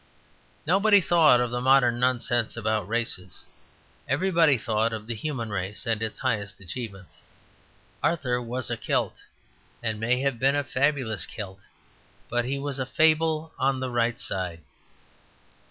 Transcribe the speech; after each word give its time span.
Nobody 0.65 0.99
thought 0.99 1.39
of 1.39 1.51
the 1.51 1.61
modern 1.61 1.99
nonsense 1.99 2.57
about 2.57 2.87
races; 2.87 3.45
everybody 4.07 4.57
thought 4.57 4.93
of 4.93 5.05
the 5.05 5.13
human 5.13 5.51
race 5.51 5.85
and 5.85 6.01
its 6.01 6.17
highest 6.17 6.59
achievements. 6.59 7.21
Arthur 8.01 8.41
was 8.41 8.71
a 8.71 8.77
Celt, 8.77 9.21
and 9.83 9.99
may 9.99 10.19
have 10.21 10.39
been 10.39 10.55
a 10.55 10.63
fabulous 10.63 11.27
Celt; 11.27 11.59
but 12.29 12.45
he 12.45 12.57
was 12.57 12.79
a 12.79 12.85
fable 12.87 13.53
on 13.59 13.79
the 13.79 13.91
right 13.91 14.19
side. 14.19 14.61